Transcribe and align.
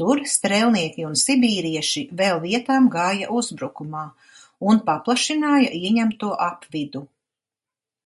Tur 0.00 0.18
strēlnieki 0.32 1.06
un 1.10 1.14
sibīrieši 1.20 2.04
vēl 2.20 2.42
vietām 2.44 2.90
gāja 2.98 3.32
uzbrukumā 3.40 4.06
un 4.74 4.86
paplašināja 4.92 5.76
ieņemto 5.84 6.36
apvidu. 6.52 7.08